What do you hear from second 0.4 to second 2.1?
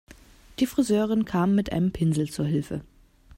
Die Friseurin kam mit einem